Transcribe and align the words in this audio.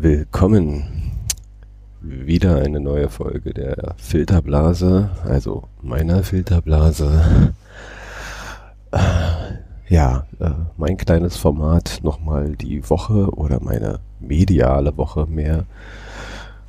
Willkommen. 0.00 0.84
Wieder 2.00 2.62
eine 2.62 2.78
neue 2.78 3.08
Folge 3.08 3.52
der 3.52 3.96
Filterblase, 3.96 5.10
also 5.24 5.64
meiner 5.82 6.22
Filterblase. 6.22 7.52
Ja, 9.88 10.26
äh, 10.38 10.50
mein 10.76 10.98
kleines 10.98 11.36
Format, 11.36 11.98
nochmal 12.02 12.54
die 12.54 12.88
Woche 12.88 13.30
oder 13.30 13.58
meine 13.60 13.98
mediale 14.20 14.96
Woche 14.96 15.26
mehr 15.26 15.64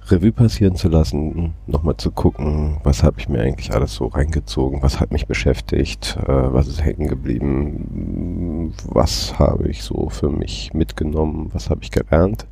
Revue 0.08 0.32
passieren 0.32 0.76
zu 0.76 0.88
lassen, 0.88 1.54
nochmal 1.68 1.98
zu 1.98 2.10
gucken, 2.10 2.78
was 2.84 3.04
habe 3.04 3.20
ich 3.20 3.30
mir 3.30 3.42
eigentlich 3.42 3.74
alles 3.74 3.94
so 3.94 4.08
reingezogen, 4.08 4.82
was 4.82 5.00
hat 5.00 5.12
mich 5.12 5.28
beschäftigt, 5.28 6.18
äh, 6.26 6.32
was 6.32 6.68
ist 6.68 6.84
hängen 6.84 7.08
geblieben, 7.08 8.74
was 8.86 9.38
habe 9.38 9.68
ich 9.68 9.84
so 9.84 10.10
für 10.10 10.30
mich 10.30 10.74
mitgenommen, 10.74 11.50
was 11.54 11.70
habe 11.70 11.84
ich 11.84 11.92
gelernt. 11.92 12.48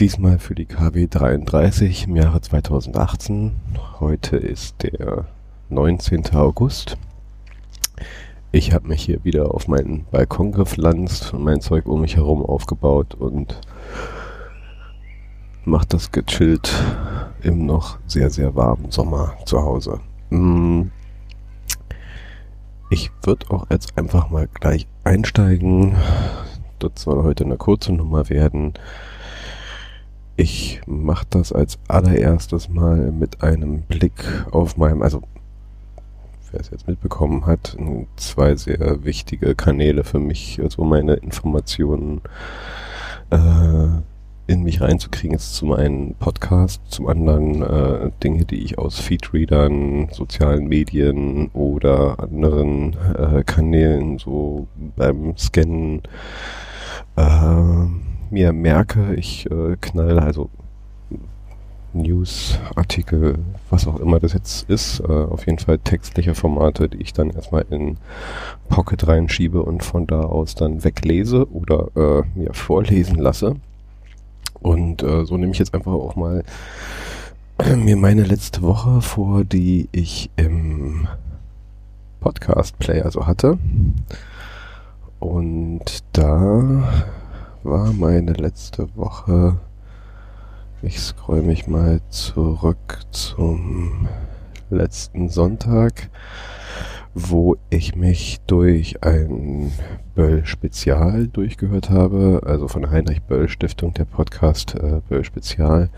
Diesmal 0.00 0.38
für 0.38 0.54
die 0.54 0.64
KW 0.64 1.08
33 1.08 2.06
im 2.06 2.16
Jahre 2.16 2.40
2018. 2.40 3.52
Heute 4.00 4.38
ist 4.38 4.82
der 4.82 5.26
19. 5.68 6.34
August. 6.36 6.96
Ich 8.50 8.72
habe 8.72 8.88
mich 8.88 9.02
hier 9.02 9.22
wieder 9.24 9.54
auf 9.54 9.68
meinen 9.68 10.06
Balkon 10.10 10.52
gepflanzt 10.52 11.34
und 11.34 11.44
mein 11.44 11.60
Zeug 11.60 11.84
um 11.84 12.00
mich 12.00 12.16
herum 12.16 12.42
aufgebaut 12.42 13.14
und 13.14 13.60
macht 15.66 15.92
das 15.92 16.10
gechillt 16.12 16.72
im 17.42 17.66
noch 17.66 17.98
sehr, 18.06 18.30
sehr 18.30 18.54
warmen 18.54 18.90
Sommer 18.90 19.34
zu 19.44 19.60
Hause. 19.60 20.00
Mm. 20.30 20.84
Ich 22.88 23.10
würde 23.22 23.50
auch 23.50 23.66
jetzt 23.68 23.98
einfach 23.98 24.30
mal 24.30 24.48
gleich 24.48 24.86
einsteigen. 25.04 25.94
Das 26.78 26.92
soll 26.96 27.22
heute 27.22 27.44
eine 27.44 27.58
kurze 27.58 27.92
Nummer 27.92 28.30
werden. 28.30 28.72
Ich 30.40 30.80
mache 30.86 31.26
das 31.28 31.52
als 31.52 31.78
allererstes 31.86 32.70
mal 32.70 33.12
mit 33.12 33.42
einem 33.42 33.82
Blick 33.82 34.24
auf 34.50 34.78
meinem, 34.78 35.02
also 35.02 35.20
wer 36.50 36.60
es 36.62 36.70
jetzt 36.70 36.88
mitbekommen 36.88 37.44
hat, 37.44 37.76
zwei 38.16 38.56
sehr 38.56 39.04
wichtige 39.04 39.54
Kanäle 39.54 40.02
für 40.02 40.18
mich, 40.18 40.58
also 40.62 40.82
meine 40.82 41.16
Informationen 41.16 42.22
äh, 43.28 43.88
in 44.46 44.62
mich 44.62 44.80
reinzukriegen, 44.80 45.36
ist 45.36 45.56
zum 45.56 45.72
einen 45.72 46.14
Podcast, 46.14 46.80
zum 46.88 47.08
anderen 47.08 47.60
äh, 47.60 48.10
Dinge, 48.24 48.46
die 48.46 48.64
ich 48.64 48.78
aus 48.78 48.98
Feedreadern, 48.98 50.08
sozialen 50.10 50.68
Medien 50.68 51.48
oder 51.48 52.18
anderen 52.18 52.96
äh, 53.14 53.42
Kanälen 53.44 54.16
so 54.16 54.68
beim 54.96 55.36
Scannen 55.36 56.00
äh, 57.16 58.09
mir 58.30 58.52
merke. 58.52 59.14
Ich 59.14 59.50
äh, 59.50 59.76
knall 59.80 60.18
also 60.18 60.50
News, 61.92 62.58
Artikel, 62.76 63.38
was 63.68 63.88
auch 63.88 63.98
immer 63.98 64.20
das 64.20 64.32
jetzt 64.32 64.70
ist, 64.70 65.00
äh, 65.00 65.06
auf 65.06 65.46
jeden 65.46 65.58
Fall 65.58 65.78
textliche 65.78 66.34
Formate, 66.34 66.88
die 66.88 66.98
ich 66.98 67.12
dann 67.12 67.30
erstmal 67.30 67.64
in 67.70 67.96
Pocket 68.68 69.08
reinschiebe 69.08 69.62
und 69.62 69.82
von 69.82 70.06
da 70.06 70.20
aus 70.20 70.54
dann 70.54 70.84
weglese 70.84 71.50
oder 71.52 71.88
äh, 71.96 72.38
mir 72.38 72.54
vorlesen 72.54 73.18
lasse. 73.18 73.56
Und 74.60 75.02
äh, 75.02 75.24
so 75.24 75.36
nehme 75.36 75.52
ich 75.52 75.58
jetzt 75.58 75.74
einfach 75.74 75.92
auch 75.92 76.14
mal 76.14 76.44
äh, 77.58 77.74
mir 77.74 77.96
meine 77.96 78.22
letzte 78.22 78.62
Woche 78.62 79.00
vor, 79.00 79.44
die 79.44 79.88
ich 79.90 80.30
im 80.36 81.08
Podcast-Player 82.20 83.10
so 83.10 83.26
hatte. 83.26 83.58
Und 85.18 86.04
da 86.12 87.04
war 87.62 87.92
meine 87.92 88.32
letzte 88.32 88.94
Woche. 88.96 89.58
Ich 90.82 91.00
scroll 91.00 91.42
mich 91.42 91.66
mal 91.66 92.00
zurück 92.08 93.00
zum 93.10 94.08
letzten 94.70 95.28
Sonntag 95.28 96.10
wo 97.14 97.56
ich 97.70 97.96
mich 97.96 98.40
durch 98.46 99.02
ein 99.02 99.72
Böll-Spezial 100.14 101.26
durchgehört 101.28 101.90
habe, 101.90 102.42
also 102.44 102.68
von 102.68 102.90
Heinrich 102.90 103.22
Böll 103.22 103.48
Stiftung, 103.48 103.94
der 103.94 104.04
Podcast 104.04 104.74
äh, 104.76 105.00
Böll 105.08 105.24
Spezial, 105.24 105.90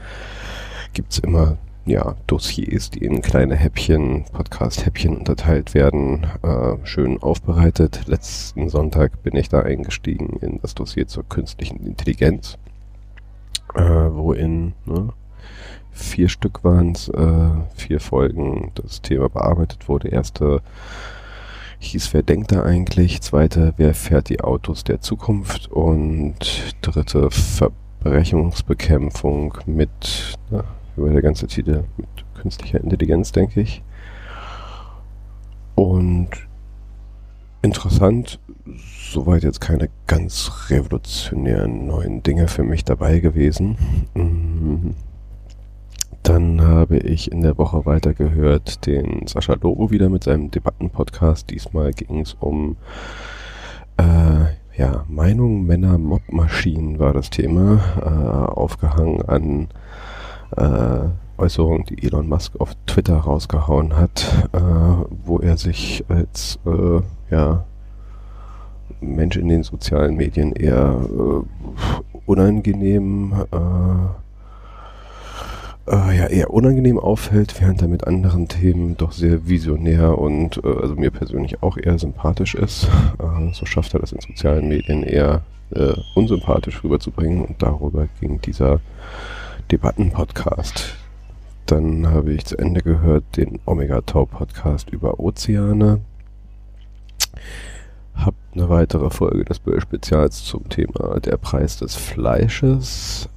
gibt's 0.94 1.18
immer 1.18 1.58
ja, 1.84 2.14
Dossiers, 2.26 2.90
die 2.90 3.04
in 3.04 3.22
kleine 3.22 3.56
Häppchen, 3.56 4.24
Podcast-Häppchen 4.32 5.16
unterteilt 5.16 5.74
werden, 5.74 6.26
äh, 6.42 6.76
schön 6.84 7.22
aufbereitet. 7.22 8.02
Letzten 8.06 8.68
Sonntag 8.68 9.22
bin 9.22 9.34
ich 9.36 9.48
da 9.48 9.60
eingestiegen 9.60 10.36
in 10.40 10.60
das 10.60 10.74
Dossier 10.74 11.06
zur 11.08 11.24
künstlichen 11.28 11.84
Intelligenz, 11.84 12.56
äh, 13.74 13.82
wo 13.82 14.32
in 14.32 14.74
ne, 14.86 15.08
vier 15.90 16.28
Stück 16.28 16.62
waren 16.62 16.92
es, 16.92 17.08
äh, 17.08 17.50
vier 17.74 17.98
Folgen 18.00 18.70
das 18.76 19.02
Thema 19.02 19.28
bearbeitet 19.28 19.88
wurde. 19.88 20.06
Erste 20.08 20.62
hieß 21.80 22.14
Wer 22.14 22.22
denkt 22.22 22.52
da 22.52 22.62
eigentlich? 22.62 23.20
Zweite, 23.22 23.74
wer 23.76 23.92
fährt 23.94 24.28
die 24.28 24.40
Autos 24.40 24.84
der 24.84 25.00
Zukunft? 25.00 25.66
Und 25.68 26.76
dritte, 26.80 27.28
Verbrechungsbekämpfung 27.32 29.58
mit, 29.66 30.38
na, 30.50 30.62
über 30.96 31.10
der 31.10 31.22
ganze 31.22 31.46
Titel, 31.46 31.84
mit 31.96 32.08
künstlicher 32.34 32.80
Intelligenz, 32.80 33.32
denke 33.32 33.60
ich. 33.60 33.82
Und 35.74 36.28
interessant, 37.62 38.38
soweit 39.10 39.42
jetzt 39.42 39.60
keine 39.60 39.88
ganz 40.06 40.68
revolutionären 40.68 41.86
neuen 41.86 42.22
Dinge 42.22 42.48
für 42.48 42.62
mich 42.62 42.84
dabei 42.84 43.20
gewesen. 43.20 43.76
Mhm 44.14 44.94
dann 46.22 46.60
habe 46.62 46.98
ich 46.98 47.32
in 47.32 47.42
der 47.42 47.58
Woche 47.58 47.84
weitergehört 47.84 48.86
den 48.86 49.26
Sascha 49.26 49.54
Lobo 49.54 49.90
wieder 49.90 50.08
mit 50.08 50.24
seinem 50.24 50.50
Debattenpodcast. 50.50 51.50
Diesmal 51.50 51.92
ging 51.92 52.20
es 52.20 52.34
um 52.34 52.76
äh, 53.96 54.78
ja, 54.78 55.04
Meinung 55.08 55.66
Männer 55.66 55.98
Mobmaschinen 55.98 56.98
war 56.98 57.12
das 57.12 57.30
Thema, 57.30 57.80
äh, 58.00 58.52
aufgehangen 58.52 59.22
an 59.22 59.68
äh, 60.56 61.08
Äußerungen, 61.38 61.84
die 61.86 62.06
Elon 62.06 62.28
Musk 62.28 62.52
auf 62.60 62.74
Twitter 62.86 63.16
rausgehauen 63.16 63.96
hat, 63.96 64.48
äh, 64.52 64.58
wo 65.24 65.38
er 65.38 65.56
sich 65.56 66.04
als 66.08 66.58
äh, 66.66 67.00
ja, 67.30 67.64
Mensch 69.00 69.36
in 69.36 69.48
den 69.48 69.62
sozialen 69.62 70.16
Medien 70.16 70.52
eher 70.52 71.00
äh, 71.02 71.42
unangenehm 72.26 73.34
äh, 73.50 73.56
äh, 75.90 76.16
ja, 76.16 76.26
eher 76.26 76.50
unangenehm 76.50 76.98
auffällt, 76.98 77.60
während 77.60 77.82
er 77.82 77.88
mit 77.88 78.06
anderen 78.06 78.46
Themen 78.46 78.96
doch 78.96 79.10
sehr 79.10 79.48
visionär 79.48 80.16
und 80.16 80.64
also 80.64 80.94
mir 80.94 81.10
persönlich 81.10 81.60
auch 81.64 81.76
eher 81.76 81.98
sympathisch 81.98 82.54
ist. 82.54 82.86
So 83.52 83.66
schafft 83.66 83.92
er 83.92 83.98
das 83.98 84.12
in 84.12 84.20
sozialen 84.20 84.68
Medien 84.68 85.02
eher 85.02 85.42
unsympathisch 86.14 86.84
rüberzubringen 86.84 87.44
und 87.44 87.60
darüber 87.60 88.06
ging 88.20 88.40
dieser 88.40 88.80
Debattenpodcast. 89.72 90.96
Dann 91.66 92.06
habe 92.08 92.32
ich 92.32 92.44
zu 92.44 92.56
Ende 92.58 92.82
gehört 92.82 93.24
den 93.36 93.58
Omega 93.64 94.02
Tau 94.02 94.26
Podcast 94.26 94.90
über 94.90 95.18
Ozeane. 95.18 96.00
Hab 98.14 98.34
eine 98.54 98.68
weitere 98.68 99.10
Folge 99.10 99.44
des 99.44 99.58
Böll-Spezials 99.58 100.44
zum 100.44 100.68
Thema 100.68 101.18
der 101.18 101.38
Preis 101.38 101.78
des 101.78 101.96
Fleisches 101.96 103.28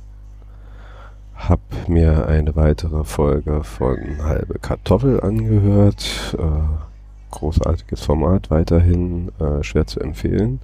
hab 1.36 1.60
mir 1.88 2.28
eine 2.28 2.56
weitere 2.56 3.04
Folge 3.04 3.64
von 3.64 3.98
Halbe 4.24 4.58
Kartoffel 4.58 5.22
angehört. 5.22 6.36
Äh, 6.38 7.32
großartiges 7.32 8.02
Format, 8.02 8.50
weiterhin 8.50 9.32
äh, 9.40 9.62
schwer 9.62 9.86
zu 9.86 10.00
empfehlen. 10.00 10.60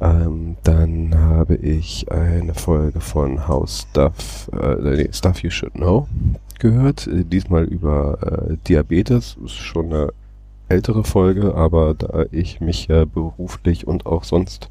Ähm, 0.00 0.56
dann 0.62 1.14
habe 1.14 1.56
ich 1.56 2.10
eine 2.10 2.54
Folge 2.54 3.00
von 3.00 3.46
How 3.46 3.68
Stuff, 3.68 4.50
äh, 4.52 4.76
nee, 4.76 5.08
Stuff 5.12 5.42
You 5.42 5.50
Should 5.50 5.74
Know 5.74 6.08
gehört. 6.58 7.06
Äh, 7.06 7.24
diesmal 7.24 7.64
über 7.64 8.48
äh, 8.50 8.56
Diabetes. 8.68 9.36
Ist 9.44 9.56
schon 9.56 9.86
eine 9.86 10.12
ältere 10.68 11.04
Folge, 11.04 11.54
aber 11.54 11.94
da 11.94 12.24
ich 12.30 12.60
mich 12.60 12.86
ja 12.86 13.04
beruflich 13.04 13.86
und 13.86 14.06
auch 14.06 14.24
sonst 14.24 14.68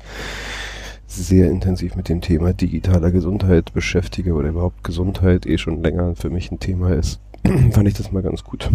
sehr 1.05 1.49
intensiv 1.49 1.95
mit 1.95 2.07
dem 2.07 2.21
Thema 2.21 2.53
digitaler 2.53 3.11
Gesundheit 3.11 3.73
beschäftige 3.73 4.33
oder 4.33 4.49
überhaupt 4.49 4.83
Gesundheit 4.83 5.45
eh 5.45 5.57
schon 5.57 5.83
länger 5.83 6.15
für 6.15 6.29
mich 6.29 6.51
ein 6.51 6.59
Thema 6.59 6.93
ist, 6.93 7.19
fand 7.71 7.87
ich 7.87 7.95
das 7.95 8.11
mal 8.11 8.23
ganz 8.23 8.43
gut, 8.43 8.69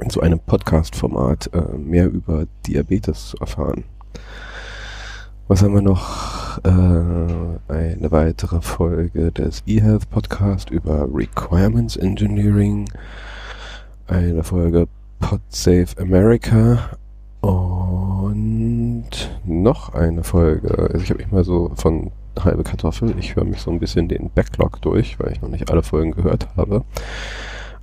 in 0.00 0.10
so 0.10 0.20
einem 0.20 0.38
Podcast-Format 0.38 1.50
äh, 1.52 1.76
mehr 1.76 2.08
über 2.08 2.46
Diabetes 2.66 3.30
zu 3.30 3.36
erfahren. 3.38 3.84
Was 5.50 5.64
haben 5.64 5.74
wir 5.74 5.82
noch? 5.82 6.58
Äh, 6.62 6.68
eine 6.68 8.12
weitere 8.12 8.60
Folge 8.60 9.32
des 9.32 9.64
eHealth 9.66 10.08
Podcast 10.08 10.70
über 10.70 11.08
Requirements 11.12 11.96
Engineering. 11.96 12.88
Eine 14.06 14.44
Folge 14.44 14.86
PodSafe 15.18 16.00
America 16.00 16.90
und 17.40 19.02
noch 19.44 19.92
eine 19.92 20.22
Folge. 20.22 20.68
Also 20.92 21.02
ich 21.02 21.10
habe 21.10 21.20
mich 21.20 21.32
mal 21.32 21.42
so 21.42 21.72
von 21.74 22.12
halbe 22.38 22.62
Kartoffel. 22.62 23.16
Ich 23.18 23.34
höre 23.34 23.42
mich 23.42 23.60
so 23.60 23.72
ein 23.72 23.80
bisschen 23.80 24.06
den 24.06 24.30
Backlog 24.30 24.80
durch, 24.82 25.18
weil 25.18 25.32
ich 25.32 25.42
noch 25.42 25.48
nicht 25.48 25.68
alle 25.68 25.82
Folgen 25.82 26.12
gehört 26.12 26.46
habe. 26.56 26.84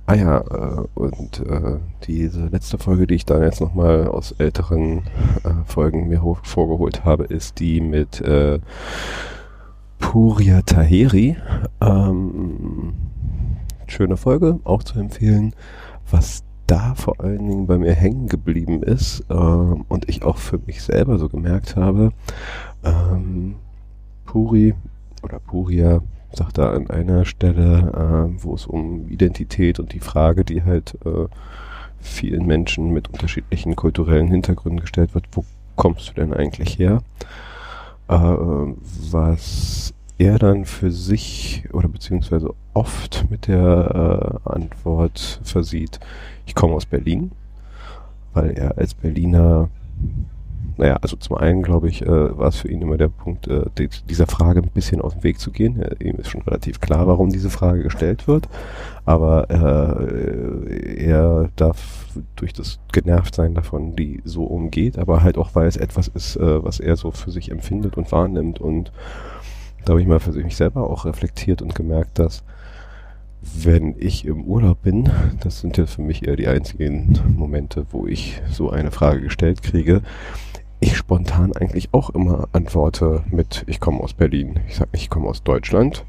Ah 0.08 0.14
ja, 0.14 0.38
äh, 0.38 0.86
und 0.94 1.40
äh, 1.40 1.76
diese 2.04 2.46
letzte 2.46 2.78
Folge, 2.78 3.06
die 3.06 3.16
ich 3.16 3.26
dann 3.26 3.42
jetzt 3.42 3.60
nochmal 3.60 4.06
aus 4.06 4.32
älteren 4.32 5.02
äh, 5.44 5.50
Folgen 5.66 6.08
mir 6.08 6.22
vorgeholt 6.44 7.04
habe, 7.04 7.24
ist 7.24 7.60
die 7.60 7.82
mit 7.82 8.18
äh, 8.22 8.58
Puria 9.98 10.62
Taheri. 10.62 11.36
Ähm, 11.82 12.94
schöne 13.86 14.16
Folge, 14.16 14.60
auch 14.64 14.82
zu 14.82 14.98
empfehlen. 14.98 15.52
Was 16.10 16.42
da 16.66 16.94
vor 16.94 17.20
allen 17.20 17.46
Dingen 17.46 17.66
bei 17.66 17.76
mir 17.76 17.92
hängen 17.92 18.28
geblieben 18.28 18.82
ist 18.82 19.26
äh, 19.28 19.34
und 19.34 20.08
ich 20.08 20.22
auch 20.22 20.38
für 20.38 20.58
mich 20.64 20.80
selber 20.80 21.18
so 21.18 21.28
gemerkt 21.28 21.76
habe, 21.76 22.12
ähm, 22.82 23.56
Puri 24.24 24.74
oder 25.22 25.38
Puria 25.38 26.00
sagt 26.32 26.58
da 26.58 26.70
an 26.72 26.90
einer 26.90 27.24
Stelle, 27.24 28.28
äh, 28.36 28.42
wo 28.42 28.54
es 28.54 28.66
um 28.66 29.08
Identität 29.08 29.80
und 29.80 29.92
die 29.92 30.00
Frage, 30.00 30.44
die 30.44 30.62
halt 30.62 30.96
äh, 31.04 31.26
vielen 32.00 32.46
Menschen 32.46 32.92
mit 32.92 33.08
unterschiedlichen 33.08 33.76
kulturellen 33.76 34.28
Hintergründen 34.28 34.80
gestellt 34.80 35.14
wird, 35.14 35.26
wo 35.32 35.44
kommst 35.76 36.10
du 36.10 36.14
denn 36.14 36.32
eigentlich 36.32 36.78
her? 36.78 37.02
Äh, 38.08 38.14
was 38.16 39.94
er 40.18 40.38
dann 40.38 40.64
für 40.64 40.90
sich 40.90 41.64
oder 41.72 41.88
beziehungsweise 41.88 42.54
oft 42.74 43.26
mit 43.30 43.46
der 43.46 44.42
äh, 44.44 44.50
Antwort 44.50 45.40
versieht, 45.44 46.00
ich 46.46 46.54
komme 46.54 46.74
aus 46.74 46.86
Berlin, 46.86 47.30
weil 48.34 48.50
er 48.50 48.78
als 48.78 48.94
Berliner 48.94 49.68
naja, 50.78 50.96
also 51.02 51.16
zum 51.16 51.36
einen, 51.36 51.62
glaube 51.62 51.88
ich, 51.88 52.02
äh, 52.02 52.38
war 52.38 52.48
es 52.48 52.56
für 52.56 52.68
ihn 52.68 52.82
immer 52.82 52.96
der 52.96 53.08
Punkt, 53.08 53.48
äh, 53.48 53.64
die, 53.76 53.88
dieser 54.08 54.28
Frage 54.28 54.62
ein 54.62 54.70
bisschen 54.70 55.00
aus 55.00 55.14
dem 55.14 55.24
Weg 55.24 55.40
zu 55.40 55.50
gehen. 55.50 55.82
Äh, 55.82 55.96
ihm 55.98 56.16
ist 56.16 56.30
schon 56.30 56.42
relativ 56.42 56.80
klar, 56.80 57.06
warum 57.08 57.30
diese 57.30 57.50
Frage 57.50 57.82
gestellt 57.82 58.28
wird. 58.28 58.48
Aber 59.04 59.50
äh, 59.50 61.04
er 61.04 61.50
darf 61.56 62.06
durch 62.36 62.52
das 62.52 62.78
Genervtsein 62.92 63.54
davon, 63.54 63.96
die 63.96 64.22
so 64.24 64.44
umgeht, 64.44 64.98
aber 64.98 65.22
halt 65.24 65.36
auch, 65.36 65.54
weil 65.54 65.66
es 65.66 65.76
etwas 65.76 66.06
ist, 66.08 66.36
äh, 66.36 66.64
was 66.64 66.78
er 66.78 66.96
so 66.96 67.10
für 67.10 67.32
sich 67.32 67.50
empfindet 67.50 67.96
und 67.96 68.12
wahrnimmt. 68.12 68.60
Und 68.60 68.92
da 69.84 69.90
habe 69.90 70.00
ich 70.00 70.06
mal 70.06 70.20
für 70.20 70.32
mich 70.32 70.56
selber 70.56 70.88
auch 70.88 71.06
reflektiert 71.06 71.60
und 71.60 71.74
gemerkt, 71.74 72.20
dass 72.20 72.44
wenn 73.40 73.94
ich 73.98 74.24
im 74.24 74.44
Urlaub 74.44 74.82
bin, 74.82 75.10
das 75.40 75.60
sind 75.60 75.76
ja 75.76 75.86
für 75.86 76.02
mich 76.02 76.26
eher 76.26 76.36
die 76.36 76.48
einzigen 76.48 77.18
Momente, 77.36 77.86
wo 77.90 78.06
ich 78.06 78.42
so 78.50 78.70
eine 78.70 78.90
Frage 78.90 79.22
gestellt 79.22 79.62
kriege, 79.62 80.02
ich 80.80 80.96
spontan 80.96 81.52
eigentlich 81.52 81.88
auch 81.92 82.10
immer 82.10 82.48
antworte 82.52 83.24
mit, 83.30 83.64
ich 83.66 83.80
komme 83.80 84.00
aus 84.00 84.14
Berlin. 84.14 84.60
Ich 84.68 84.76
sage 84.76 84.90
nicht, 84.92 85.02
ich 85.02 85.10
komme 85.10 85.28
aus 85.28 85.42
Deutschland, 85.42 86.04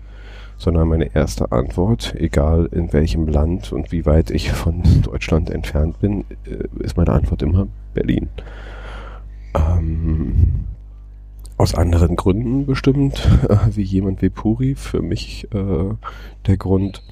sondern 0.58 0.88
meine 0.88 1.16
erste 1.16 1.52
Antwort, 1.52 2.14
egal 2.18 2.70
in 2.72 2.94
welchem 2.94 3.28
Land 3.28 3.72
und 3.72 3.92
wie 3.92 4.06
weit 4.06 4.30
ich 4.30 4.52
von 4.52 4.84
Deutschland 5.02 5.50
entfernt 5.50 6.00
bin, 6.00 6.26
äh, 6.46 6.84
ist 6.84 6.98
meine 6.98 7.14
Antwort 7.14 7.42
immer 7.42 7.68
Berlin. 7.94 8.30
Ähm, 9.56 10.66
aus 11.58 11.74
anderen 11.74 12.16
Gründen 12.16 12.66
bestimmt, 12.66 13.28
äh, 13.50 13.58
wie 13.76 13.84
jemand 13.84 14.22
wie 14.22 14.30
Puri. 14.30 14.76
Für 14.76 15.02
mich 15.02 15.48
äh, 15.54 15.94
der 16.46 16.58
Grund, 16.58 17.04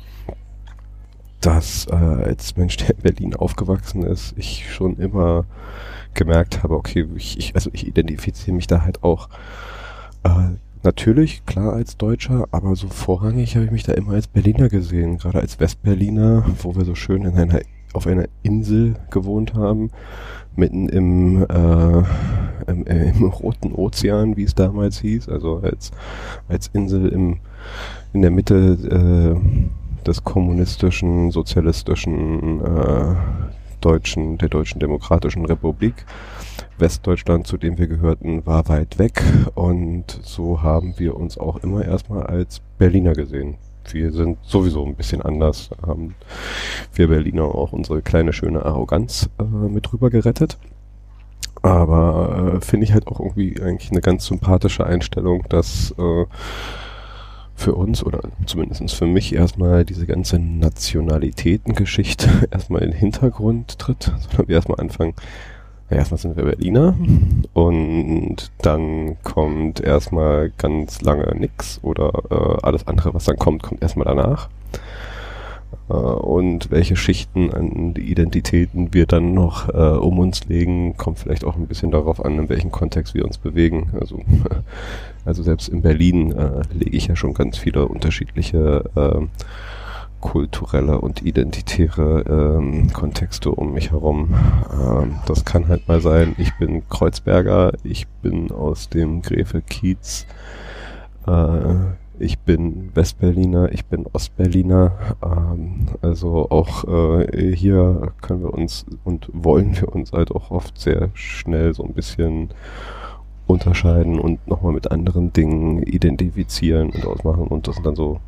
dass 1.41 1.87
äh, 1.87 1.95
als 1.95 2.55
Mensch, 2.57 2.77
der 2.77 2.91
in 2.91 3.01
Berlin 3.01 3.35
aufgewachsen 3.35 4.03
ist, 4.03 4.33
ich 4.37 4.71
schon 4.71 4.97
immer 4.97 5.45
gemerkt 6.13 6.63
habe, 6.63 6.75
okay, 6.75 7.07
ich, 7.15 7.37
ich 7.37 7.55
also 7.55 7.69
ich 7.73 7.87
identifiziere 7.87 8.55
mich 8.55 8.67
da 8.67 8.81
halt 8.81 9.03
auch 9.03 9.29
äh, 10.23 10.55
natürlich, 10.83 11.45
klar 11.45 11.73
als 11.73 11.97
Deutscher, 11.97 12.47
aber 12.51 12.75
so 12.75 12.87
vorrangig 12.87 13.55
habe 13.55 13.65
ich 13.65 13.71
mich 13.71 13.83
da 13.83 13.93
immer 13.93 14.13
als 14.13 14.27
Berliner 14.27 14.69
gesehen, 14.69 15.17
gerade 15.17 15.39
als 15.39 15.59
Westberliner, 15.59 16.45
wo 16.61 16.75
wir 16.75 16.85
so 16.85 16.95
schön 16.95 17.23
in 17.23 17.37
einer 17.37 17.59
auf 17.93 18.05
einer 18.05 18.25
Insel 18.43 18.95
gewohnt 19.11 19.53
haben, 19.53 19.91
mitten 20.55 20.89
im, 20.89 21.43
äh, 21.43 22.71
im, 22.71 22.85
äh, 22.85 23.09
im 23.09 23.23
Roten 23.23 23.73
Ozean, 23.73 24.35
wie 24.37 24.43
es 24.43 24.55
damals 24.55 24.99
hieß, 24.99 25.29
also 25.29 25.57
als 25.57 25.91
als 26.47 26.69
Insel 26.73 27.07
im 27.09 27.37
in 28.13 28.21
der 28.21 28.31
Mitte 28.31 28.55
äh, 29.35 29.67
des 30.07 30.23
kommunistischen, 30.23 31.31
sozialistischen 31.31 32.61
äh, 32.65 33.15
deutschen, 33.81 34.37
der 34.37 34.49
Deutschen 34.49 34.79
Demokratischen 34.79 35.45
Republik. 35.45 36.05
Westdeutschland, 36.77 37.47
zu 37.47 37.57
dem 37.57 37.77
wir 37.77 37.87
gehörten, 37.87 38.45
war 38.45 38.67
weit 38.69 38.99
weg 38.99 39.21
und 39.55 40.19
so 40.23 40.61
haben 40.61 40.95
wir 40.97 41.15
uns 41.15 41.37
auch 41.37 41.57
immer 41.57 41.83
erstmal 41.83 42.23
als 42.23 42.61
Berliner 42.77 43.13
gesehen. 43.13 43.57
Wir 43.91 44.11
sind 44.11 44.37
sowieso 44.43 44.85
ein 44.85 44.95
bisschen 44.95 45.21
anders. 45.21 45.69
Haben 45.85 46.15
wir 46.93 47.07
Berliner 47.07 47.43
auch 47.45 47.71
unsere 47.71 48.01
kleine 48.01 48.33
schöne 48.33 48.65
Arroganz 48.65 49.29
äh, 49.39 49.43
mit 49.43 49.91
rüber 49.93 50.09
gerettet. 50.09 50.57
Aber 51.61 52.55
äh, 52.55 52.61
finde 52.61 52.85
ich 52.85 52.93
halt 52.93 53.07
auch 53.07 53.19
irgendwie 53.19 53.59
eigentlich 53.61 53.91
eine 53.91 54.01
ganz 54.01 54.25
sympathische 54.25 54.85
Einstellung, 54.85 55.45
dass 55.49 55.95
äh, 55.97 56.25
für 57.57 57.73
uns 57.73 58.03
oder 58.03 58.19
zumindest 58.45 58.93
für 58.93 59.07
mich 59.07 59.33
erstmal 59.33 59.83
diese 59.83 60.05
ganze 60.05 60.37
Nationalitätengeschichte 60.37 62.47
erstmal 62.51 62.83
in 62.83 62.91
den 62.91 62.99
Hintergrund 62.99 63.79
tritt, 63.79 64.03
sondern 64.03 64.47
wir 64.47 64.55
erstmal 64.55 64.79
anfangen, 64.79 65.15
ja, 65.89 65.97
erstmal 65.97 66.19
sind 66.19 66.37
wir 66.37 66.43
Berliner 66.43 66.95
und 67.53 68.51
dann 68.61 69.17
kommt 69.23 69.79
erstmal 69.79 70.51
ganz 70.57 71.01
lange 71.01 71.35
nix 71.35 71.79
oder 71.81 72.11
äh, 72.29 72.59
alles 72.61 72.87
andere, 72.87 73.15
was 73.15 73.25
dann 73.25 73.37
kommt, 73.37 73.63
kommt 73.63 73.81
erstmal 73.81 74.05
danach. 74.05 74.49
Äh, 75.89 75.93
und 75.93 76.71
welche 76.71 76.95
Schichten 76.95 77.53
an 77.53 77.95
Identitäten 77.95 78.93
wir 78.93 79.05
dann 79.05 79.33
noch 79.33 79.69
äh, 79.69 79.97
um 79.97 80.19
uns 80.19 80.45
legen, 80.45 80.97
kommt 80.97 81.19
vielleicht 81.19 81.45
auch 81.45 81.55
ein 81.55 81.67
bisschen 81.67 81.91
darauf 81.91 82.23
an, 82.23 82.37
in 82.37 82.49
welchem 82.49 82.71
Kontext 82.71 83.13
wir 83.13 83.25
uns 83.25 83.37
bewegen. 83.37 83.91
Also, 83.99 84.21
also 85.25 85.43
selbst 85.43 85.69
in 85.69 85.81
Berlin 85.81 86.31
äh, 86.31 86.61
lege 86.73 86.97
ich 86.97 87.07
ja 87.07 87.15
schon 87.15 87.33
ganz 87.33 87.57
viele 87.57 87.87
unterschiedliche 87.87 88.83
äh, 88.95 89.25
kulturelle 90.19 90.99
und 90.99 91.21
identitäre 91.23 92.57
ähm, 92.57 92.91
Kontexte 92.91 93.51
um 93.51 93.73
mich 93.73 93.91
herum. 93.91 94.33
Ähm, 94.73 95.17
das 95.25 95.45
kann 95.45 95.67
halt 95.67 95.87
mal 95.87 96.01
sein, 96.01 96.35
ich 96.37 96.53
bin 96.57 96.87
Kreuzberger, 96.89 97.73
ich 97.83 98.07
bin 98.21 98.51
aus 98.51 98.89
dem 98.89 99.21
Gräfe-Kiez, 99.21 100.25
äh, 101.27 101.75
ich 102.19 102.39
bin 102.39 102.66
Westberliner, 102.97 103.71
ich 103.71 103.85
bin 103.85 104.05
Ostberliner. 104.11 104.91
Ähm, 105.23 105.87
also 106.01 106.49
auch 106.49 106.83
äh, 106.83 107.55
hier 107.55 108.11
können 108.21 108.41
wir 108.41 108.53
uns 108.53 108.85
und 109.05 109.29
wollen 109.31 109.79
wir 109.79 109.93
uns 109.95 110.11
halt 110.11 110.31
auch 110.31 110.51
oft 110.51 110.77
sehr 110.77 111.09
schnell 111.13 111.73
so 111.73 111.83
ein 111.83 111.93
bisschen 111.93 112.49
unterscheiden 113.45 114.19
und 114.19 114.45
nochmal 114.47 114.73
mit 114.73 114.91
anderen 114.91 115.31
Dingen 115.31 115.83
identifizieren 115.83 116.89
und 116.89 117.05
ausmachen. 117.05 117.47
Und 117.47 117.67
das 117.67 117.75
sind 117.75 117.85
dann 117.85 117.95
so 117.95 118.19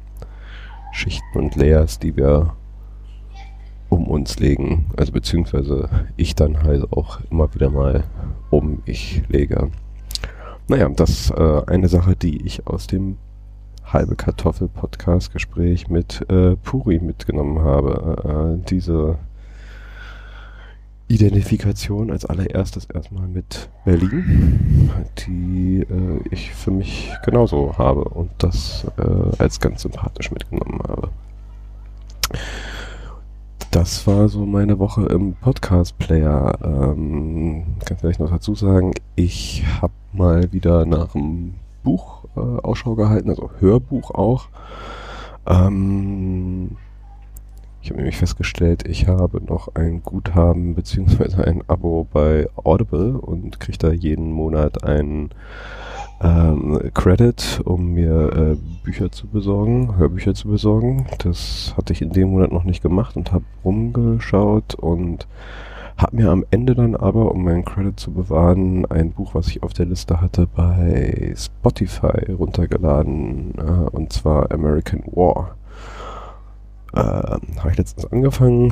Schichten 0.93 1.37
und 1.37 1.55
Layers, 1.55 1.99
die 1.99 2.15
wir 2.15 2.53
um 3.89 4.07
uns 4.07 4.39
legen. 4.39 4.85
Also 4.95 5.11
beziehungsweise 5.11 5.89
ich 6.15 6.35
dann 6.35 6.61
halt 6.63 6.93
auch 6.93 7.19
immer 7.31 7.53
wieder 7.55 7.71
mal 7.71 8.03
um 8.51 8.83
ich 8.85 9.23
lege. 9.29 9.71
Naja, 10.67 10.87
das 10.89 11.09
ist 11.09 11.31
äh, 11.31 11.63
eine 11.65 11.87
Sache, 11.87 12.15
die 12.15 12.45
ich 12.45 12.67
aus 12.67 12.85
dem 12.85 13.17
halbe 13.83 14.15
Kartoffel 14.15 14.67
Podcast 14.67 15.33
Gespräch 15.33 15.89
mit 15.89 16.25
äh, 16.29 16.55
Puri 16.55 16.99
mitgenommen 16.99 17.59
habe. 17.59 18.59
Äh, 18.61 18.69
diese 18.69 19.17
Identifikation 21.09 22.11
als 22.11 22.25
allererstes 22.25 22.85
erstmal 22.85 23.27
mit 23.27 23.69
Berlin, 23.83 24.91
die 25.25 25.79
äh, 25.79 26.19
ich 26.29 26.51
für 26.51 26.69
mich 26.69 27.11
genauso 27.25 27.77
habe 27.79 28.03
und 28.03 28.29
das 28.37 28.85
äh, 28.97 29.41
als 29.41 29.59
ganz 29.59 29.81
sympathisch 29.81 30.31
mitgenommen 30.31 30.79
habe. 30.87 31.09
Das 33.71 34.05
war 34.05 34.29
so 34.29 34.45
meine 34.45 34.77
Woche 34.77 35.05
im 35.07 35.33
Podcast-Player. 35.33 36.57
Ähm, 36.63 37.65
kann 37.85 37.97
vielleicht 37.97 38.19
noch 38.19 38.29
dazu 38.31 38.53
sagen, 38.53 38.93
ich 39.15 39.63
habe 39.81 39.93
mal 40.13 40.51
wieder 40.51 40.85
nach 40.85 41.15
einem 41.15 41.55
Buch 41.83 42.25
äh, 42.35 42.39
Ausschau 42.39 42.95
gehalten, 42.95 43.29
also 43.29 43.49
Hörbuch 43.59 44.11
auch. 44.11 44.47
Ähm, 45.47 46.77
ich 47.81 47.89
habe 47.89 47.99
nämlich 47.99 48.17
festgestellt, 48.17 48.87
ich 48.87 49.07
habe 49.07 49.41
noch 49.43 49.73
ein 49.75 50.03
Guthaben 50.03 50.75
beziehungsweise 50.75 51.45
ein 51.45 51.63
Abo 51.67 52.07
bei 52.11 52.47
Audible 52.55 53.17
und 53.17 53.59
kriege 53.59 53.77
da 53.77 53.91
jeden 53.91 54.31
Monat 54.31 54.83
einen 54.83 55.29
ähm, 56.21 56.91
Credit, 56.93 57.61
um 57.63 57.93
mir 57.93 58.33
äh, 58.33 58.55
Bücher 58.83 59.11
zu 59.11 59.27
besorgen, 59.27 59.95
Hörbücher 59.95 60.33
zu 60.33 60.49
besorgen. 60.49 61.07
Das 61.19 61.73
hatte 61.77 61.93
ich 61.93 62.01
in 62.01 62.11
dem 62.11 62.31
Monat 62.31 62.51
noch 62.51 62.65
nicht 62.65 62.81
gemacht 62.81 63.15
und 63.15 63.31
habe 63.31 63.45
rumgeschaut 63.63 64.75
und 64.75 65.27
Hab 65.99 66.13
mir 66.13 66.29
am 66.29 66.45
Ende 66.49 66.75
dann 66.75 66.95
aber, 66.95 67.29
um 67.29 67.43
meinen 67.43 67.65
Credit 67.65 67.99
zu 67.99 68.13
bewahren, 68.13 68.85
ein 68.85 69.11
Buch, 69.11 69.35
was 69.35 69.49
ich 69.49 69.63
auf 69.63 69.73
der 69.73 69.85
Liste 69.85 70.21
hatte, 70.21 70.47
bei 70.47 71.33
Spotify 71.35 72.31
runtergeladen, 72.31 73.53
äh, 73.57 73.89
und 73.89 74.13
zwar 74.13 74.49
American 74.49 75.03
War. 75.07 75.57
Äh, 76.93 76.99
Habe 77.01 77.71
ich 77.71 77.77
letztens 77.77 78.09
angefangen, 78.13 78.71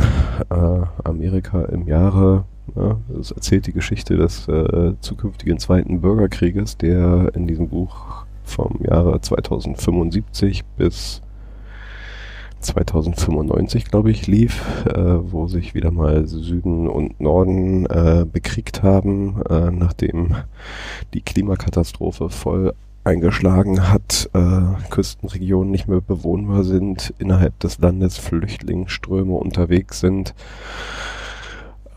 äh, 0.50 0.82
Amerika 1.04 1.64
im 1.64 1.86
Jahre, 1.86 2.46
ja, 2.78 2.96
es 3.20 3.32
erzählt 3.32 3.68
die 3.68 3.74
Geschichte 3.74 4.16
des 4.16 4.48
äh, 4.48 4.94
zukünftigen 5.02 5.60
Zweiten 5.60 6.00
Bürgerkrieges, 6.00 6.78
der 6.78 7.36
in 7.36 7.46
diesem 7.46 7.68
Buch 7.68 8.26
vom 8.46 8.80
Jahre 8.90 9.20
2075 9.20 10.64
bis 10.78 11.22
2095, 12.60 13.86
glaube 13.86 14.12
ich, 14.12 14.28
lief, 14.28 14.86
äh, 14.86 14.96
wo 14.96 15.48
sich 15.48 15.74
wieder 15.74 15.92
mal 15.92 16.28
Süden 16.28 16.88
und 16.88 17.20
Norden 17.20 17.86
äh, 17.86 18.26
bekriegt 18.32 18.84
haben, 18.84 19.42
äh, 19.50 19.72
nachdem 19.72 20.36
die 21.14 21.22
Klimakatastrophe 21.22 22.30
voll 22.30 22.74
eingeschlagen 23.04 23.90
hat, 23.90 24.30
äh, 24.34 24.90
Küstenregionen 24.90 25.72
nicht 25.72 25.88
mehr 25.88 26.02
bewohnbar 26.02 26.64
sind, 26.64 27.14
innerhalb 27.20 27.58
des 27.60 27.80
Landes 27.80 28.18
Flüchtlingsströme 28.18 29.34
unterwegs 29.34 30.02
sind, 30.02 30.36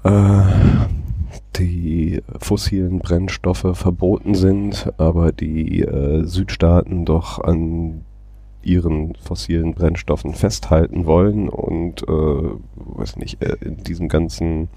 äh, 0.05 0.43
die 1.57 2.23
fossilen 2.39 3.01
Brennstoffe 3.01 3.67
verboten 3.75 4.35
sind, 4.35 4.93
aber 4.99 5.33
die 5.33 5.83
äh, 5.83 6.25
Südstaaten 6.25 7.05
doch 7.05 7.41
an 7.41 8.03
ihren 8.63 9.15
fossilen 9.17 9.75
Brennstoffen 9.75 10.35
festhalten 10.35 11.07
wollen 11.07 11.49
und 11.49 12.03
äh, 12.03 12.07
weiß 12.77 13.17
nicht, 13.17 13.43
äh, 13.43 13.57
in 13.61 13.83
diesem 13.83 14.09
ganzen 14.09 14.69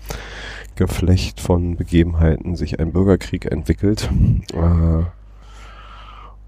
Geflecht 0.75 1.39
von 1.39 1.75
Begebenheiten 1.75 2.55
sich 2.55 2.79
ein 2.79 2.91
Bürgerkrieg 2.91 3.45
entwickelt. 3.45 4.09
Äh, 4.53 5.03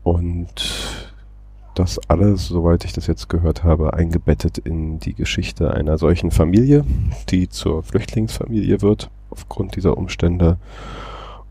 und 0.04 1.06
das 1.75 2.00
alles, 2.08 2.48
soweit 2.48 2.86
ich 2.86 2.94
das 2.94 3.08
jetzt 3.08 3.27
gehört 3.27 3.63
habe, 3.63 3.94
eingebettet 3.94 4.58
in 4.58 5.00
die 5.00 5.13
Geschichte 5.13 5.74
einer 5.74 5.98
solchen 5.98 6.32
Familie, 6.32 6.86
die 7.30 7.50
zur 7.50 7.84
Flüchtlingsfamilie 7.84 8.82
wird 8.82 9.10
aufgrund 9.30 9.75
dieser 9.75 9.98
Umstände 9.98 10.58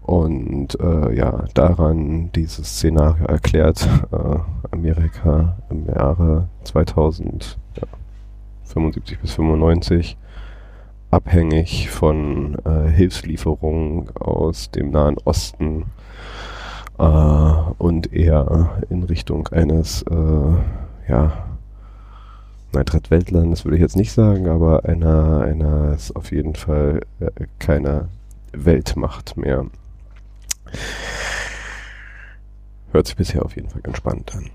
und 0.05 0.79
äh, 0.81 1.17
ja, 1.17 1.45
daran 1.55 2.31
dieses 2.33 2.69
Szenario 2.69 3.25
erklärt, 3.25 3.89
äh, 4.13 4.37
Amerika 4.71 5.57
im 5.71 5.87
Jahre 5.87 6.49
2000, 6.65 7.57
ja, 7.77 7.87
75 8.65 9.19
bis 9.19 9.33
95, 9.33 10.19
abhängig 11.11 11.89
von 11.89 12.57
äh, 12.67 12.91
Hilfslieferungen 12.91 14.15
aus 14.17 14.71
dem 14.71 14.91
Nahen 14.91 15.17
Osten 15.25 15.87
äh, 16.99 17.03
und 17.79 18.13
eher 18.13 18.83
in 18.91 19.05
Richtung 19.05 19.49
eines, 19.49 20.03
äh, 20.03 21.11
ja, 21.11 21.33
nein, 22.75 22.85
Drittweltlandes 22.85 23.65
würde 23.65 23.77
ich 23.77 23.83
jetzt 23.83 23.97
nicht 23.97 24.13
sagen, 24.13 24.49
aber 24.49 24.85
einer, 24.85 25.41
einer 25.41 25.95
ist 25.95 26.15
auf 26.15 26.31
jeden 26.31 26.57
Fall 26.57 27.01
äh, 27.21 27.47
keine 27.59 28.09
Weltmacht 28.53 29.39
mehr. 29.39 29.65
Hört 32.93 33.07
sich 33.07 33.17
bisher 33.17 33.45
auf 33.45 33.57
jeden 33.57 33.69
Fall 33.69 33.83
ganz 33.83 33.97
spannend 33.97 34.35
an. 34.35 34.51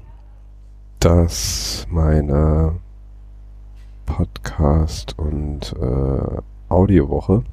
Dass 1.00 1.86
meine 1.90 2.80
Podcast- 4.06 5.18
und 5.18 5.74
äh, 5.80 6.42
Audiowoche. 6.70 7.44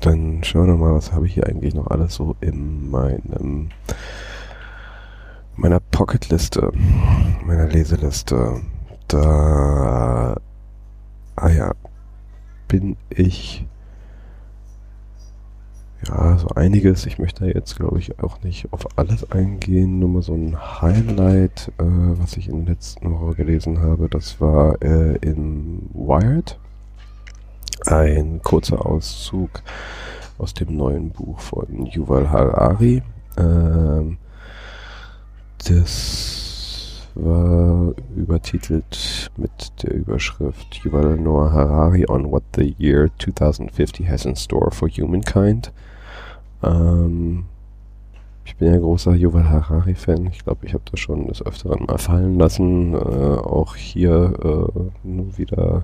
Dann 0.00 0.42
schauen 0.42 0.66
wir 0.66 0.76
mal, 0.76 0.94
was 0.94 1.12
habe 1.12 1.26
ich 1.26 1.34
hier 1.34 1.46
eigentlich 1.46 1.74
noch 1.74 1.86
alles 1.88 2.14
so 2.14 2.36
in 2.40 2.90
meinem 2.90 3.68
meiner 5.54 5.80
Pocketliste, 5.80 6.72
meiner 7.44 7.66
Leseliste. 7.66 8.60
Da 9.08 10.36
ah 11.36 11.48
ja, 11.48 11.72
bin 12.68 12.96
ich 13.10 13.66
ja, 16.04 16.38
so 16.38 16.48
einiges. 16.48 17.06
Ich 17.06 17.18
möchte 17.18 17.46
jetzt, 17.46 17.76
glaube 17.76 17.98
ich, 17.98 18.18
auch 18.20 18.42
nicht 18.42 18.72
auf 18.72 18.86
alles 18.96 19.30
eingehen. 19.30 19.98
Nur 19.98 20.08
mal 20.08 20.22
so 20.22 20.34
ein 20.34 20.56
Highlight, 20.82 21.72
äh, 21.78 21.84
was 21.84 22.36
ich 22.36 22.48
in 22.48 22.64
der 22.64 22.74
letzten 22.74 23.10
Woche 23.10 23.34
gelesen 23.34 23.80
habe. 23.80 24.08
Das 24.08 24.40
war 24.40 24.80
äh, 24.82 25.16
in 25.16 25.88
Wired. 25.92 26.58
Ein 27.86 28.40
kurzer 28.42 28.84
Auszug 28.86 29.62
aus 30.38 30.54
dem 30.54 30.76
neuen 30.76 31.10
Buch 31.10 31.40
von 31.40 31.86
Yuval 31.86 32.30
Harari. 32.30 33.02
Ähm, 33.38 34.18
das 35.66 36.45
war 37.16 37.94
übertitelt 38.14 39.30
mit 39.36 39.82
der 39.82 39.94
Überschrift 39.94 40.84
Yuval 40.84 41.16
Noah 41.16 41.50
Harari 41.50 42.06
on 42.08 42.30
what 42.30 42.42
the 42.54 42.74
year 42.78 43.10
2050 43.18 44.08
has 44.08 44.24
in 44.24 44.36
store 44.36 44.70
for 44.70 44.88
humankind. 44.88 45.72
Ähm, 46.62 47.46
ich 48.44 48.56
bin 48.56 48.72
ja 48.72 48.78
großer 48.78 49.14
Yuval 49.14 49.48
Harari-Fan. 49.48 50.26
Ich 50.26 50.44
glaube, 50.44 50.66
ich 50.66 50.74
habe 50.74 50.84
das 50.90 51.00
schon 51.00 51.26
des 51.26 51.44
Öfteren 51.44 51.86
mal 51.86 51.98
fallen 51.98 52.38
lassen. 52.38 52.94
Äh, 52.94 52.96
auch 52.96 53.74
hier 53.74 54.34
äh, 54.42 55.06
nur 55.06 55.38
wieder 55.38 55.82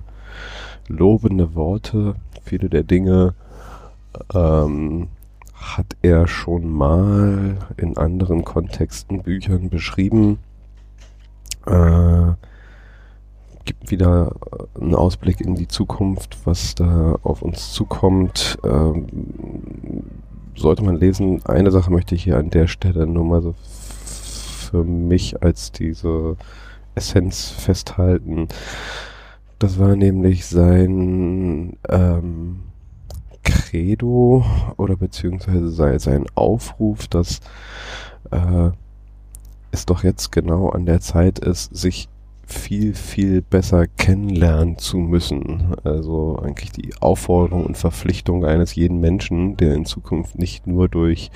lobende 0.87 1.55
Worte. 1.55 2.15
Viele 2.43 2.69
der 2.69 2.83
Dinge 2.83 3.33
ähm, 4.33 5.07
hat 5.53 5.97
er 6.01 6.27
schon 6.27 6.71
mal 6.71 7.57
in 7.77 7.97
anderen 7.97 8.43
Kontexten, 8.43 9.23
Büchern 9.23 9.69
beschrieben. 9.69 10.39
Äh, 11.65 12.33
gibt 13.65 13.91
wieder 13.91 14.35
einen 14.79 14.95
Ausblick 14.95 15.39
in 15.39 15.55
die 15.55 15.67
Zukunft, 15.67 16.37
was 16.45 16.75
da 16.75 17.17
auf 17.23 17.41
uns 17.41 17.71
zukommt. 17.71 18.57
Ähm, 18.63 19.07
sollte 20.55 20.83
man 20.83 20.97
lesen. 20.97 21.45
Eine 21.45 21.71
Sache 21.71 21.91
möchte 21.91 22.15
ich 22.15 22.23
hier 22.23 22.37
an 22.37 22.49
der 22.49 22.67
Stelle 22.67 23.07
nur 23.07 23.23
mal 23.23 23.41
so 23.41 23.55
für 23.63 24.83
mich 24.83 25.41
als 25.41 25.71
diese 25.71 26.35
Essenz 26.95 27.49
festhalten. 27.49 28.47
Das 29.59 29.79
war 29.79 29.95
nämlich 29.95 30.45
sein 30.45 31.77
ähm, 31.87 32.59
Credo 33.43 34.45
oder 34.77 34.95
beziehungsweise 34.95 35.69
sein, 35.69 36.25
Aufruf, 36.35 37.07
dass 37.07 37.39
äh, 38.31 38.71
es 39.73 39.85
doch 39.85 40.03
jetzt 40.03 40.31
genau 40.31 40.69
an 40.69 40.85
der 40.85 41.01
Zeit 41.01 41.39
ist, 41.39 41.75
sich 41.75 42.07
viel, 42.45 42.93
viel 42.93 43.41
besser 43.41 43.87
kennenlernen 43.87 44.77
zu 44.77 44.97
müssen. 44.97 45.75
Also 45.83 46.37
eigentlich 46.37 46.71
die 46.71 46.91
Aufforderung 46.99 47.65
und 47.65 47.77
Verpflichtung 47.77 48.45
eines 48.45 48.75
jeden 48.75 48.99
Menschen, 48.99 49.57
der 49.57 49.73
in 49.73 49.85
Zukunft 49.85 50.37
nicht 50.37 50.67
nur 50.67 50.89
durch 50.89 51.31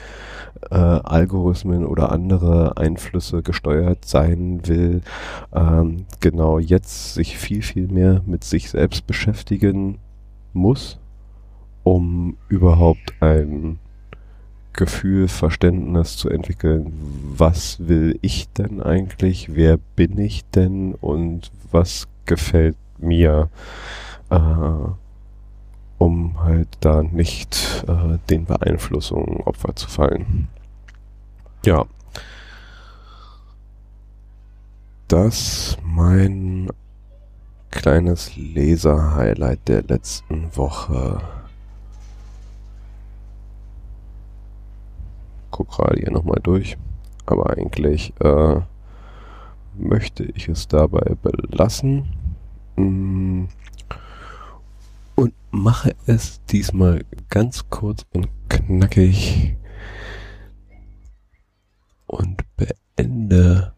äh, 0.69 0.75
Algorithmen 0.75 1.85
oder 1.85 2.11
andere 2.11 2.77
Einflüsse 2.77 3.41
gesteuert 3.41 4.05
sein 4.05 4.61
will, 4.67 5.01
ähm, 5.53 6.05
genau 6.19 6.59
jetzt 6.59 7.15
sich 7.15 7.37
viel, 7.37 7.63
viel 7.63 7.87
mehr 7.87 8.21
mit 8.25 8.43
sich 8.43 8.69
selbst 8.69 9.07
beschäftigen 9.07 9.97
muss, 10.53 10.99
um 11.83 12.37
überhaupt 12.49 13.13
ein 13.21 13.79
Gefühl, 14.77 15.27
Verständnis 15.27 16.15
zu 16.15 16.29
entwickeln, 16.29 16.93
was 17.35 17.87
will 17.87 18.17
ich 18.21 18.47
denn 18.53 18.81
eigentlich, 18.81 19.53
wer 19.53 19.77
bin 19.97 20.17
ich 20.17 20.45
denn 20.51 20.93
und 20.93 21.51
was 21.71 22.07
gefällt 22.25 22.77
mir, 22.97 23.49
äh, 24.29 24.37
um 25.97 26.43
halt 26.43 26.69
da 26.79 27.03
nicht 27.03 27.83
äh, 27.87 28.17
den 28.29 28.45
Beeinflussungen 28.45 29.41
Opfer 29.41 29.75
zu 29.75 29.89
fallen. 29.89 30.47
Ja. 31.65 31.85
Das 35.07 35.77
mein 35.83 36.69
kleines 37.71 38.35
Leser-Highlight 38.35 39.67
der 39.67 39.83
letzten 39.83 40.55
Woche. 40.55 41.21
Gucke 45.51 45.75
gerade 45.75 45.99
hier 45.99 46.11
nochmal 46.11 46.39
durch. 46.41 46.77
Aber 47.25 47.49
eigentlich 47.49 48.13
äh, 48.21 48.61
möchte 49.75 50.23
ich 50.23 50.47
es 50.47 50.67
dabei 50.67 51.15
belassen. 51.21 52.05
Mm. 52.75 53.45
Und 55.15 55.33
mache 55.51 55.95
es 56.05 56.43
diesmal 56.45 57.03
ganz 57.29 57.69
kurz 57.69 58.05
und 58.13 58.29
knackig. 58.49 59.55
Und 62.05 62.43
beende 62.55 63.73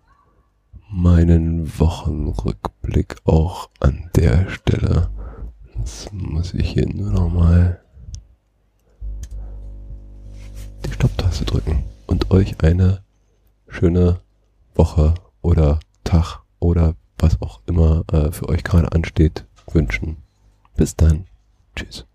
meinen 0.91 1.79
Wochenrückblick 1.79 3.15
auch 3.25 3.69
an 3.79 4.09
der 4.15 4.49
Stelle. 4.49 5.09
Jetzt 5.77 6.11
muss 6.11 6.53
ich 6.53 6.71
hier 6.71 6.87
nur 6.89 7.11
nochmal 7.11 7.81
Stopptaste 11.39 11.45
drücken 11.45 11.83
und 12.07 12.31
euch 12.31 12.61
eine 12.63 13.01
schöne 13.67 14.19
Woche 14.75 15.13
oder 15.41 15.79
Tag 16.03 16.41
oder 16.59 16.95
was 17.17 17.41
auch 17.41 17.61
immer 17.65 18.03
äh, 18.11 18.31
für 18.31 18.49
euch 18.49 18.63
gerade 18.63 18.91
ansteht 18.91 19.45
wünschen. 19.71 20.17
Bis 20.75 20.95
dann. 20.95 21.25
Tschüss. 21.75 22.08